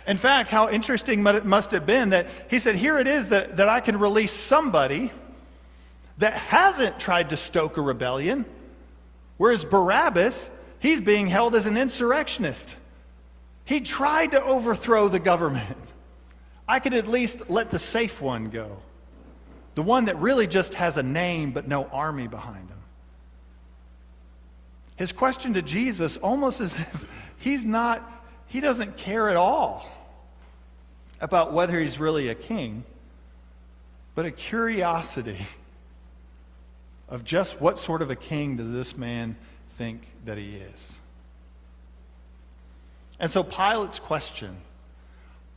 In 0.05 0.17
fact, 0.17 0.49
how 0.49 0.69
interesting 0.69 1.25
it 1.25 1.45
must 1.45 1.71
have 1.71 1.85
been 1.85 2.11
that 2.11 2.27
he 2.47 2.59
said, 2.59 2.75
Here 2.75 2.99
it 2.99 3.07
is 3.07 3.29
that, 3.29 3.57
that 3.57 3.67
I 3.67 3.79
can 3.79 3.97
release 3.97 4.31
somebody 4.31 5.11
that 6.19 6.33
hasn't 6.33 6.99
tried 6.99 7.31
to 7.31 7.37
stoke 7.37 7.77
a 7.77 7.81
rebellion, 7.81 8.45
whereas 9.37 9.65
Barabbas, 9.65 10.51
he's 10.79 11.01
being 11.01 11.27
held 11.27 11.55
as 11.55 11.67
an 11.67 11.77
insurrectionist. 11.77 12.75
He 13.65 13.81
tried 13.81 14.31
to 14.31 14.43
overthrow 14.43 15.07
the 15.07 15.19
government. 15.19 15.77
I 16.67 16.79
could 16.79 16.93
at 16.93 17.07
least 17.07 17.49
let 17.49 17.71
the 17.71 17.79
safe 17.79 18.21
one 18.21 18.49
go, 18.49 18.77
the 19.75 19.83
one 19.83 20.05
that 20.05 20.17
really 20.19 20.47
just 20.47 20.73
has 20.75 20.97
a 20.97 21.03
name 21.03 21.51
but 21.51 21.67
no 21.67 21.85
army 21.85 22.27
behind 22.27 22.69
him. 22.69 22.77
His 24.97 25.11
question 25.11 25.53
to 25.53 25.61
Jesus 25.61 26.17
almost 26.17 26.59
as 26.59 26.75
if 26.79 27.05
he's 27.37 27.65
not, 27.65 28.25
he 28.47 28.59
doesn't 28.59 28.97
care 28.97 29.29
at 29.29 29.37
all 29.37 29.87
about 31.21 31.53
whether 31.53 31.79
he's 31.79 31.99
really 31.99 32.29
a 32.29 32.35
king, 32.35 32.83
but 34.15 34.25
a 34.25 34.31
curiosity 34.31 35.45
of 37.09 37.23
just 37.23 37.61
what 37.61 37.79
sort 37.79 38.01
of 38.01 38.09
a 38.09 38.15
king 38.15 38.57
does 38.57 38.71
this 38.71 38.97
man 38.97 39.35
think 39.71 40.01
that 40.25 40.37
he 40.37 40.55
is. 40.55 40.99
And 43.19 43.31
so 43.31 43.43
Pilate's 43.43 43.99
question, 43.99 44.57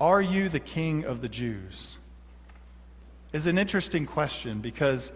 Are 0.01 0.23
you 0.23 0.49
the 0.49 0.61
king 0.61 1.05
of 1.05 1.21
the 1.21 1.29
Jews? 1.29 1.99
is 3.33 3.47
an 3.47 3.59
interesting 3.59 4.07
question 4.07 4.61
because 4.61 5.13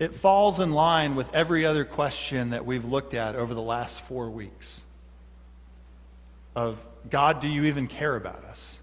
it 0.00 0.14
falls 0.14 0.58
in 0.58 0.72
line 0.72 1.14
with 1.14 1.32
every 1.32 1.64
other 1.64 1.84
question 1.84 2.50
that 2.50 2.66
we've 2.66 2.84
looked 2.84 3.14
at 3.14 3.36
over 3.36 3.54
the 3.54 3.62
last 3.62 4.00
four 4.00 4.28
weeks 4.30 4.82
of 6.54 6.86
God, 7.08 7.40
do 7.40 7.48
you 7.48 7.64
even 7.64 7.86
care 7.86 8.16
about 8.16 8.44
us? 8.44 8.78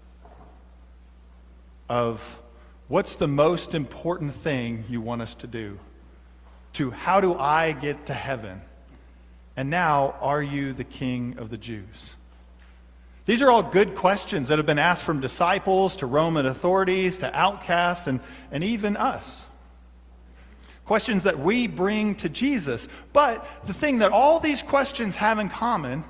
Of 1.88 2.40
what's 2.88 3.14
the 3.16 3.28
most 3.28 3.74
important 3.74 4.34
thing 4.34 4.84
you 4.88 5.00
want 5.00 5.22
us 5.22 5.34
to 5.36 5.46
do? 5.46 5.78
To 6.74 6.90
how 6.90 7.20
do 7.20 7.36
I 7.36 7.72
get 7.72 8.06
to 8.06 8.14
heaven? 8.14 8.60
And 9.56 9.70
now, 9.70 10.14
are 10.20 10.42
you 10.42 10.72
the 10.72 10.84
king 10.84 11.36
of 11.38 11.50
the 11.50 11.58
Jews? 11.58 12.14
These 13.26 13.42
are 13.42 13.50
all 13.50 13.62
good 13.62 13.94
questions 13.94 14.48
that 14.48 14.58
have 14.58 14.66
been 14.66 14.78
asked 14.78 15.04
from 15.04 15.20
disciples 15.20 15.96
to 15.96 16.06
Roman 16.06 16.46
authorities 16.46 17.18
to 17.18 17.36
outcasts 17.36 18.06
and, 18.06 18.20
and 18.50 18.64
even 18.64 18.96
us. 18.96 19.42
Questions 20.84 21.22
that 21.24 21.38
we 21.38 21.66
bring 21.68 22.16
to 22.16 22.28
Jesus. 22.28 22.88
But 23.12 23.46
the 23.66 23.72
thing 23.72 23.98
that 23.98 24.10
all 24.10 24.40
these 24.40 24.62
questions 24.62 25.16
have 25.16 25.38
in 25.38 25.48
common 25.48 26.02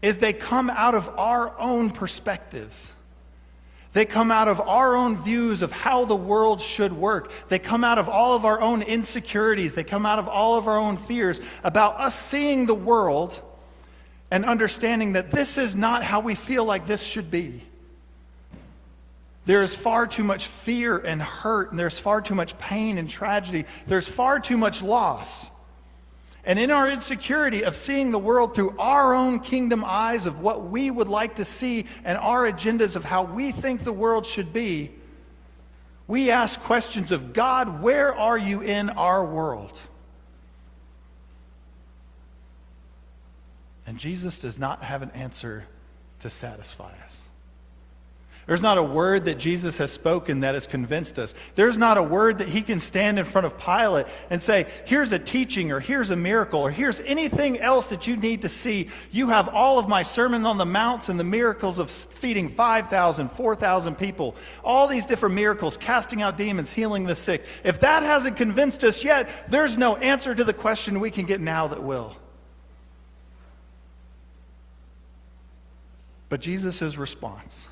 is 0.00 0.18
they 0.18 0.32
come 0.32 0.68
out 0.68 0.96
of 0.96 1.08
our 1.10 1.56
own 1.60 1.90
perspectives. 1.90 2.92
They 3.92 4.06
come 4.06 4.30
out 4.30 4.48
of 4.48 4.60
our 4.60 4.96
own 4.96 5.22
views 5.22 5.60
of 5.60 5.70
how 5.70 6.06
the 6.06 6.16
world 6.16 6.60
should 6.60 6.92
work. 6.92 7.30
They 7.48 7.58
come 7.58 7.84
out 7.84 7.98
of 7.98 8.08
all 8.08 8.34
of 8.34 8.44
our 8.46 8.60
own 8.60 8.80
insecurities. 8.80 9.74
They 9.74 9.84
come 9.84 10.06
out 10.06 10.18
of 10.18 10.28
all 10.28 10.56
of 10.56 10.66
our 10.66 10.78
own 10.78 10.96
fears 10.96 11.40
about 11.62 12.00
us 12.00 12.18
seeing 12.18 12.64
the 12.66 12.74
world 12.74 13.38
and 14.30 14.46
understanding 14.46 15.12
that 15.12 15.30
this 15.30 15.58
is 15.58 15.76
not 15.76 16.02
how 16.02 16.20
we 16.20 16.34
feel 16.34 16.64
like 16.64 16.86
this 16.86 17.02
should 17.02 17.30
be. 17.30 17.62
There 19.44 19.62
is 19.62 19.74
far 19.74 20.06
too 20.06 20.24
much 20.24 20.46
fear 20.46 20.96
and 20.96 21.20
hurt, 21.20 21.70
and 21.70 21.78
there's 21.78 21.98
far 21.98 22.22
too 22.22 22.34
much 22.34 22.56
pain 22.58 22.96
and 22.96 23.10
tragedy. 23.10 23.66
There's 23.86 24.08
far 24.08 24.40
too 24.40 24.56
much 24.56 24.80
loss. 24.80 25.50
And 26.44 26.58
in 26.58 26.70
our 26.70 26.90
insecurity 26.90 27.64
of 27.64 27.76
seeing 27.76 28.10
the 28.10 28.18
world 28.18 28.54
through 28.54 28.76
our 28.78 29.14
own 29.14 29.38
kingdom 29.38 29.84
eyes 29.84 30.26
of 30.26 30.40
what 30.40 30.64
we 30.64 30.90
would 30.90 31.08
like 31.08 31.36
to 31.36 31.44
see 31.44 31.86
and 32.04 32.18
our 32.18 32.50
agendas 32.50 32.96
of 32.96 33.04
how 33.04 33.22
we 33.22 33.52
think 33.52 33.84
the 33.84 33.92
world 33.92 34.26
should 34.26 34.52
be, 34.52 34.90
we 36.08 36.30
ask 36.30 36.60
questions 36.60 37.12
of 37.12 37.32
God, 37.32 37.80
where 37.80 38.14
are 38.14 38.36
you 38.36 38.60
in 38.60 38.90
our 38.90 39.24
world? 39.24 39.78
And 43.86 43.98
Jesus 43.98 44.38
does 44.38 44.58
not 44.58 44.82
have 44.82 45.02
an 45.02 45.10
answer 45.12 45.64
to 46.20 46.30
satisfy 46.30 46.92
us. 47.04 47.24
There's 48.52 48.60
not 48.60 48.76
a 48.76 48.82
word 48.82 49.24
that 49.24 49.38
Jesus 49.38 49.78
has 49.78 49.90
spoken 49.90 50.40
that 50.40 50.52
has 50.52 50.66
convinced 50.66 51.18
us. 51.18 51.34
There's 51.54 51.78
not 51.78 51.96
a 51.96 52.02
word 52.02 52.36
that 52.36 52.48
he 52.48 52.60
can 52.60 52.80
stand 52.80 53.18
in 53.18 53.24
front 53.24 53.46
of 53.46 53.56
Pilate 53.56 54.04
and 54.28 54.42
say, 54.42 54.66
here's 54.84 55.10
a 55.12 55.18
teaching, 55.18 55.72
or 55.72 55.80
here's 55.80 56.10
a 56.10 56.16
miracle, 56.16 56.60
or 56.60 56.70
here's 56.70 57.00
anything 57.00 57.58
else 57.60 57.86
that 57.86 58.06
you 58.06 58.14
need 58.14 58.42
to 58.42 58.50
see. 58.50 58.90
You 59.10 59.30
have 59.30 59.48
all 59.48 59.78
of 59.78 59.88
my 59.88 60.02
Sermon 60.02 60.44
on 60.44 60.58
the 60.58 60.66
Mounts 60.66 61.08
and 61.08 61.18
the 61.18 61.24
miracles 61.24 61.78
of 61.78 61.90
feeding 61.90 62.50
5,000, 62.50 63.30
4,000 63.30 63.94
people, 63.94 64.36
all 64.62 64.86
these 64.86 65.06
different 65.06 65.34
miracles, 65.34 65.78
casting 65.78 66.20
out 66.20 66.36
demons, 66.36 66.70
healing 66.70 67.06
the 67.06 67.14
sick. 67.14 67.46
If 67.64 67.80
that 67.80 68.02
hasn't 68.02 68.36
convinced 68.36 68.84
us 68.84 69.02
yet, 69.02 69.30
there's 69.48 69.78
no 69.78 69.96
answer 69.96 70.34
to 70.34 70.44
the 70.44 70.52
question 70.52 71.00
we 71.00 71.10
can 71.10 71.24
get 71.24 71.40
now 71.40 71.68
that 71.68 71.82
will. 71.82 72.14
But 76.28 76.42
Jesus' 76.42 76.98
response 76.98 77.70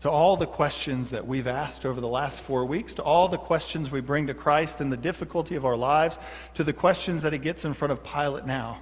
to 0.00 0.10
all 0.10 0.36
the 0.36 0.46
questions 0.46 1.10
that 1.10 1.26
we've 1.26 1.46
asked 1.46 1.84
over 1.84 2.00
the 2.00 2.08
last 2.08 2.40
four 2.40 2.64
weeks, 2.64 2.94
to 2.94 3.02
all 3.02 3.28
the 3.28 3.38
questions 3.38 3.90
we 3.90 4.00
bring 4.00 4.28
to 4.28 4.34
Christ 4.34 4.80
and 4.80 4.92
the 4.92 4.96
difficulty 4.96 5.56
of 5.56 5.64
our 5.64 5.76
lives, 5.76 6.18
to 6.54 6.62
the 6.62 6.72
questions 6.72 7.22
that 7.22 7.32
he 7.32 7.38
gets 7.38 7.64
in 7.64 7.74
front 7.74 7.92
of 7.92 8.04
Pilate 8.04 8.46
now, 8.46 8.78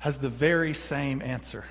has 0.00 0.18
the 0.18 0.28
very 0.28 0.74
same 0.74 1.22
answer. 1.22 1.64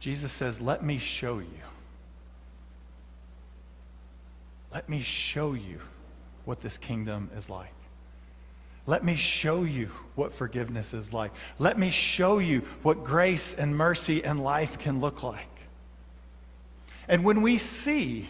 Jesus 0.00 0.32
says, 0.32 0.60
Let 0.60 0.82
me 0.82 0.98
show 0.98 1.38
you. 1.38 1.46
Let 4.72 4.88
me 4.88 5.00
show 5.00 5.52
you 5.52 5.80
what 6.46 6.62
this 6.62 6.78
kingdom 6.78 7.30
is 7.36 7.50
like. 7.50 7.74
Let 8.86 9.04
me 9.04 9.14
show 9.14 9.62
you 9.62 9.90
what 10.14 10.32
forgiveness 10.32 10.92
is 10.92 11.12
like. 11.12 11.32
Let 11.58 11.78
me 11.78 11.90
show 11.90 12.38
you 12.38 12.62
what 12.82 13.04
grace 13.04 13.54
and 13.54 13.76
mercy 13.76 14.24
and 14.24 14.42
life 14.42 14.78
can 14.78 15.00
look 15.00 15.22
like. 15.22 15.46
And 17.08 17.24
when 17.24 17.42
we 17.42 17.58
see, 17.58 18.28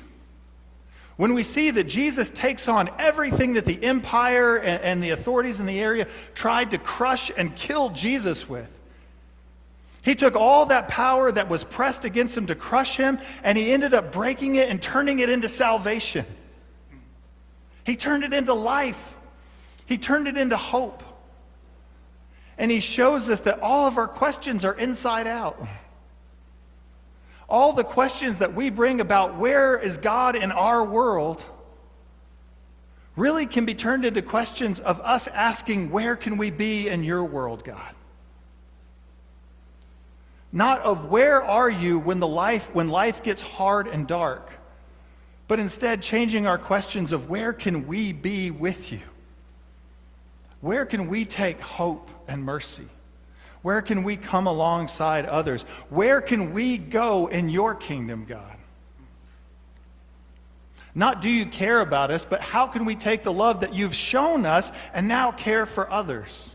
when 1.16 1.34
we 1.34 1.42
see 1.42 1.70
that 1.70 1.84
Jesus 1.84 2.30
takes 2.30 2.68
on 2.68 2.90
everything 2.98 3.54
that 3.54 3.64
the 3.64 3.82
empire 3.82 4.56
and, 4.56 4.82
and 4.82 5.02
the 5.02 5.10
authorities 5.10 5.60
in 5.60 5.66
the 5.66 5.80
area 5.80 6.06
tried 6.34 6.70
to 6.72 6.78
crush 6.78 7.30
and 7.36 7.54
kill 7.56 7.90
Jesus 7.90 8.48
with, 8.48 8.68
he 10.02 10.14
took 10.14 10.34
all 10.34 10.66
that 10.66 10.88
power 10.88 11.30
that 11.30 11.48
was 11.48 11.62
pressed 11.62 12.04
against 12.04 12.36
him 12.36 12.48
to 12.48 12.56
crush 12.56 12.96
him, 12.96 13.20
and 13.44 13.56
he 13.56 13.72
ended 13.72 13.94
up 13.94 14.12
breaking 14.12 14.56
it 14.56 14.68
and 14.68 14.82
turning 14.82 15.20
it 15.20 15.30
into 15.30 15.48
salvation. 15.48 16.26
He 17.84 17.96
turned 17.96 18.24
it 18.24 18.34
into 18.34 18.52
life. 18.52 19.14
He 19.92 19.98
turned 19.98 20.26
it 20.26 20.38
into 20.38 20.56
hope. 20.56 21.02
And 22.56 22.70
he 22.70 22.80
shows 22.80 23.28
us 23.28 23.40
that 23.40 23.60
all 23.60 23.86
of 23.86 23.98
our 23.98 24.08
questions 24.08 24.64
are 24.64 24.72
inside 24.72 25.26
out. 25.26 25.62
All 27.46 27.74
the 27.74 27.84
questions 27.84 28.38
that 28.38 28.54
we 28.54 28.70
bring 28.70 29.02
about 29.02 29.36
where 29.36 29.78
is 29.78 29.98
God 29.98 30.34
in 30.34 30.50
our 30.50 30.82
world 30.82 31.44
really 33.16 33.44
can 33.44 33.66
be 33.66 33.74
turned 33.74 34.06
into 34.06 34.22
questions 34.22 34.80
of 34.80 34.98
us 35.02 35.28
asking, 35.28 35.90
where 35.90 36.16
can 36.16 36.38
we 36.38 36.50
be 36.50 36.88
in 36.88 37.04
your 37.04 37.22
world, 37.22 37.62
God? 37.62 37.94
Not 40.52 40.80
of 40.80 41.10
where 41.10 41.44
are 41.44 41.68
you 41.68 41.98
when 41.98 42.18
the 42.18 42.26
life 42.26 42.74
when 42.74 42.88
life 42.88 43.22
gets 43.22 43.42
hard 43.42 43.88
and 43.88 44.08
dark, 44.08 44.48
but 45.48 45.60
instead 45.60 46.00
changing 46.00 46.46
our 46.46 46.56
questions 46.56 47.12
of 47.12 47.28
where 47.28 47.52
can 47.52 47.86
we 47.86 48.14
be 48.14 48.50
with 48.50 48.90
you? 48.90 49.00
Where 50.62 50.86
can 50.86 51.08
we 51.08 51.26
take 51.26 51.60
hope 51.60 52.08
and 52.28 52.42
mercy? 52.42 52.88
Where 53.62 53.82
can 53.82 54.04
we 54.04 54.16
come 54.16 54.46
alongside 54.46 55.26
others? 55.26 55.62
Where 55.90 56.20
can 56.20 56.52
we 56.52 56.78
go 56.78 57.26
in 57.26 57.48
your 57.48 57.74
kingdom, 57.74 58.24
God? 58.24 58.56
Not 60.94 61.20
do 61.20 61.28
you 61.28 61.46
care 61.46 61.80
about 61.80 62.10
us, 62.10 62.24
but 62.24 62.40
how 62.40 62.66
can 62.68 62.84
we 62.84 62.94
take 62.94 63.22
the 63.24 63.32
love 63.32 63.60
that 63.60 63.74
you've 63.74 63.94
shown 63.94 64.46
us 64.46 64.70
and 64.94 65.08
now 65.08 65.32
care 65.32 65.66
for 65.66 65.90
others? 65.90 66.54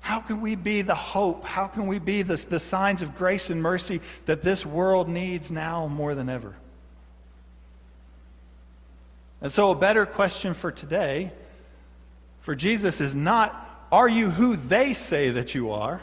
How 0.00 0.20
can 0.20 0.40
we 0.40 0.54
be 0.54 0.82
the 0.82 0.94
hope? 0.94 1.44
How 1.44 1.66
can 1.66 1.88
we 1.88 1.98
be 1.98 2.22
the, 2.22 2.60
signs 2.60 3.02
of 3.02 3.16
grace 3.16 3.50
and 3.50 3.60
mercy 3.60 4.00
that 4.26 4.42
this 4.42 4.64
world 4.64 5.08
needs 5.08 5.50
now 5.50 5.88
more 5.88 6.14
than 6.14 6.28
ever? 6.28 6.54
And 9.40 9.50
so, 9.50 9.72
a 9.72 9.74
better 9.74 10.06
question 10.06 10.54
for 10.54 10.70
today 10.70 11.32
for 12.46 12.54
Jesus 12.54 13.00
is 13.00 13.12
not, 13.12 13.88
are 13.90 14.08
you 14.08 14.30
who 14.30 14.54
they 14.54 14.94
say 14.94 15.30
that 15.30 15.56
you 15.56 15.72
are? 15.72 16.00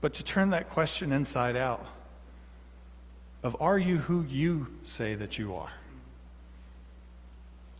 But 0.00 0.14
to 0.14 0.22
turn 0.22 0.50
that 0.50 0.70
question 0.70 1.10
inside 1.10 1.56
out 1.56 1.84
of, 3.42 3.56
are 3.58 3.76
you 3.76 3.96
who 3.96 4.22
you 4.22 4.68
say 4.84 5.16
that 5.16 5.36
you 5.36 5.56
are? 5.56 5.72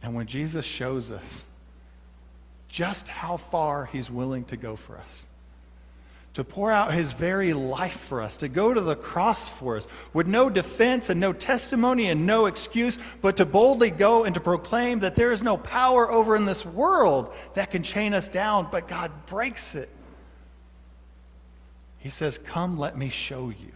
And 0.03 0.16
when 0.16 0.27
Jesus 0.27 0.64
shows 0.64 1.12
us 1.12 1.47
just 2.69 3.07
how 3.07 3.37
far 3.37 3.87
he's 3.87 4.11
willing 4.11 4.43
to 4.47 4.57
go 4.57 4.75
for 4.75 4.99
us, 4.99 5.29
to 6.35 6.45
pour 6.45 6.71
out 6.71 6.95
his 6.95 7.12
very 7.12 7.53
life 7.53 7.99
for 7.99 8.21
us, 8.21 8.37
to 8.37 8.49
go 8.49 8.73
to 8.73 8.81
the 8.81 8.95
cross 8.95 9.49
for 9.49 9.77
us, 9.77 9.88
with 10.12 10.29
no 10.29 10.49
defense 10.49 11.11
and 11.11 11.19
no 11.19 11.33
testimony 11.33 12.09
and 12.09 12.25
no 12.25 12.47
excuse, 12.47 12.99
but 13.21 13.37
to 13.37 13.45
boldly 13.45 13.90
go 13.90 14.25
and 14.25 14.35
to 14.35 14.40
proclaim 14.40 15.01
that 15.01 15.16
there 15.16 15.33
is 15.33 15.43
no 15.43 15.57
power 15.57 16.11
over 16.11 16.37
in 16.37 16.45
this 16.45 16.64
world 16.64 17.35
that 17.55 17.71
can 17.71 17.83
chain 17.83 18.14
us 18.14 18.29
down, 18.29 18.69
but 18.71 18.87
God 18.87 19.11
breaks 19.27 19.75
it. 19.75 19.88
He 21.99 22.09
says, 22.09 22.38
Come, 22.38 22.79
let 22.79 22.97
me 22.97 23.09
show 23.09 23.49
you, 23.49 23.73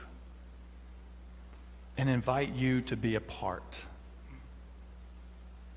and 1.97 2.09
invite 2.09 2.55
you 2.55 2.83
to 2.83 2.97
be 2.97 3.17
a 3.17 3.21
part 3.21 3.83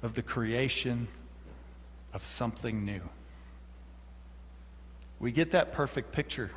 of 0.03 0.13
the 0.13 0.21
creation 0.21 1.07
of 2.13 2.23
something 2.23 2.85
new. 2.85 3.01
We 5.19 5.31
get 5.31 5.51
that 5.51 5.71
perfect 5.71 6.11
picture 6.11 6.51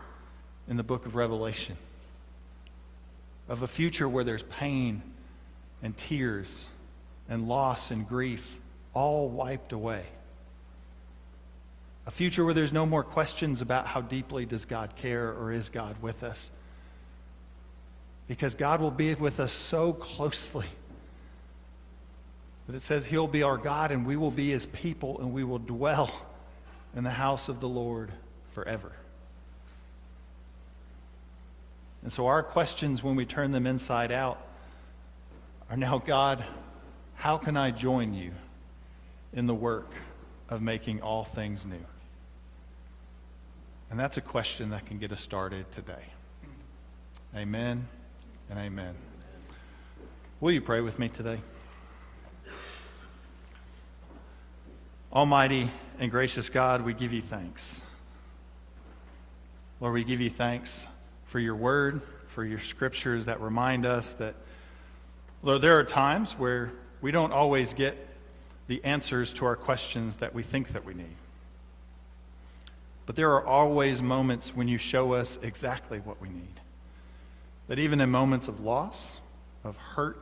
in 0.70 0.76
the 0.78 0.82
book 0.82 1.04
of 1.04 1.16
Revelation 1.16 1.76
of 3.48 3.62
a 3.62 3.68
future 3.68 4.08
where 4.08 4.22
there's 4.22 4.44
pain 4.44 5.02
and 5.82 5.96
tears 5.96 6.68
and 7.28 7.48
loss 7.48 7.90
and 7.90 8.08
grief 8.08 8.58
all 8.94 9.28
wiped 9.28 9.72
away. 9.72 10.04
A 12.06 12.12
future 12.12 12.44
where 12.44 12.54
there's 12.54 12.72
no 12.72 12.86
more 12.86 13.02
questions 13.02 13.60
about 13.60 13.88
how 13.88 14.00
deeply 14.00 14.46
does 14.46 14.64
God 14.64 14.94
care 14.94 15.32
or 15.32 15.50
is 15.50 15.68
God 15.68 16.00
with 16.00 16.22
us. 16.22 16.52
Because 18.28 18.54
God 18.54 18.80
will 18.80 18.92
be 18.92 19.12
with 19.14 19.40
us 19.40 19.52
so 19.52 19.92
closely 19.92 20.66
that 22.68 22.76
it 22.76 22.80
says 22.80 23.04
he'll 23.04 23.26
be 23.26 23.42
our 23.42 23.56
God 23.56 23.90
and 23.90 24.06
we 24.06 24.16
will 24.16 24.30
be 24.30 24.50
his 24.50 24.66
people 24.66 25.18
and 25.18 25.32
we 25.32 25.42
will 25.42 25.58
dwell 25.58 26.12
in 26.94 27.02
the 27.02 27.10
house 27.10 27.48
of 27.48 27.58
the 27.58 27.68
Lord 27.68 28.12
forever. 28.54 28.92
And 32.02 32.12
so 32.12 32.26
our 32.26 32.42
questions 32.42 33.02
when 33.02 33.14
we 33.14 33.26
turn 33.26 33.52
them 33.52 33.66
inside 33.66 34.10
out 34.10 34.46
are 35.68 35.76
now, 35.76 35.98
God, 35.98 36.42
how 37.14 37.36
can 37.36 37.56
I 37.56 37.70
join 37.70 38.14
you 38.14 38.32
in 39.32 39.46
the 39.46 39.54
work 39.54 39.92
of 40.48 40.62
making 40.62 41.02
all 41.02 41.24
things 41.24 41.66
new? 41.66 41.84
And 43.90 43.98
that's 43.98 44.16
a 44.16 44.20
question 44.20 44.70
that 44.70 44.86
can 44.86 44.98
get 44.98 45.12
us 45.12 45.20
started 45.20 45.70
today. 45.72 46.04
Amen 47.36 47.86
and 48.48 48.58
amen. 48.58 48.94
Will 50.40 50.52
you 50.52 50.60
pray 50.60 50.80
with 50.80 50.98
me 50.98 51.08
today? 51.08 51.40
Almighty 55.12 55.70
and 55.98 56.10
gracious 56.10 56.48
God, 56.48 56.82
we 56.82 56.94
give 56.94 57.12
you 57.12 57.20
thanks. 57.20 57.82
Lord, 59.80 59.94
we 59.94 60.04
give 60.04 60.20
you 60.20 60.30
thanks 60.30 60.86
for 61.30 61.38
your 61.38 61.54
word, 61.54 62.00
for 62.26 62.44
your 62.44 62.58
scriptures 62.58 63.26
that 63.26 63.40
remind 63.40 63.86
us 63.86 64.14
that, 64.14 64.34
Lord, 65.44 65.62
there 65.62 65.78
are 65.78 65.84
times 65.84 66.32
where 66.32 66.72
we 67.00 67.12
don't 67.12 67.32
always 67.32 67.72
get 67.72 67.96
the 68.66 68.82
answers 68.84 69.32
to 69.34 69.44
our 69.46 69.54
questions 69.54 70.16
that 70.16 70.34
we 70.34 70.42
think 70.42 70.72
that 70.72 70.84
we 70.84 70.92
need. 70.92 71.14
But 73.06 73.14
there 73.14 73.30
are 73.30 73.46
always 73.46 74.02
moments 74.02 74.56
when 74.56 74.66
you 74.66 74.76
show 74.76 75.12
us 75.12 75.38
exactly 75.40 76.00
what 76.00 76.20
we 76.20 76.28
need. 76.28 76.60
That 77.68 77.78
even 77.78 78.00
in 78.00 78.10
moments 78.10 78.48
of 78.48 78.58
loss, 78.58 79.20
of 79.62 79.76
hurt, 79.76 80.18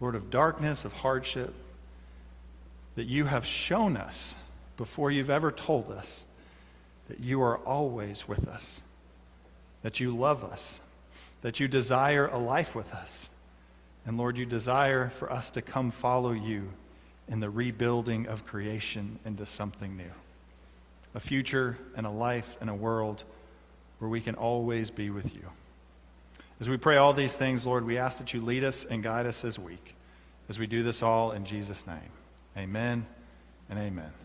Lord, 0.00 0.14
of 0.14 0.30
darkness, 0.30 0.86
of 0.86 0.94
hardship, 0.94 1.52
that 2.94 3.04
you 3.04 3.26
have 3.26 3.44
shown 3.44 3.98
us 3.98 4.34
before 4.78 5.10
you've 5.10 5.28
ever 5.28 5.52
told 5.52 5.92
us 5.92 6.24
that 7.08 7.20
you 7.20 7.42
are 7.42 7.58
always 7.58 8.26
with 8.26 8.48
us, 8.48 8.80
that 9.82 10.00
you 10.00 10.16
love 10.16 10.44
us, 10.44 10.80
that 11.42 11.60
you 11.60 11.68
desire 11.68 12.26
a 12.26 12.38
life 12.38 12.74
with 12.74 12.92
us. 12.92 13.30
And 14.06 14.16
Lord, 14.16 14.38
you 14.38 14.46
desire 14.46 15.10
for 15.10 15.32
us 15.32 15.50
to 15.50 15.62
come 15.62 15.90
follow 15.90 16.32
you 16.32 16.70
in 17.28 17.40
the 17.40 17.50
rebuilding 17.50 18.26
of 18.26 18.44
creation 18.44 19.18
into 19.24 19.46
something 19.46 19.96
new 19.96 20.10
a 21.12 21.20
future 21.20 21.76
and 21.96 22.06
a 22.06 22.10
life 22.10 22.56
and 22.60 22.70
a 22.70 22.74
world 22.74 23.24
where 23.98 24.08
we 24.08 24.20
can 24.20 24.36
always 24.36 24.90
be 24.90 25.10
with 25.10 25.34
you. 25.34 25.42
As 26.60 26.68
we 26.68 26.76
pray 26.76 26.98
all 26.98 27.12
these 27.12 27.36
things, 27.36 27.66
Lord, 27.66 27.84
we 27.84 27.98
ask 27.98 28.18
that 28.18 28.32
you 28.32 28.40
lead 28.40 28.62
us 28.62 28.84
and 28.84 29.02
guide 29.02 29.26
us 29.26 29.42
this 29.42 29.58
week 29.58 29.94
as 30.48 30.58
we 30.58 30.66
do 30.66 30.82
this 30.82 31.02
all 31.02 31.32
in 31.32 31.44
Jesus' 31.44 31.86
name. 31.86 32.10
Amen 32.56 33.06
and 33.68 33.78
amen. 33.78 34.19